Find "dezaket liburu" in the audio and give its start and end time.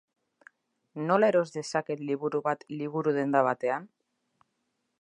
1.57-2.41